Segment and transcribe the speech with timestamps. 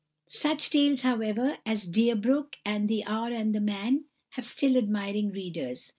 [0.31, 5.89] Such tales, however, as "Deerbrook" and "The Hour and the Man" have still admiring readers.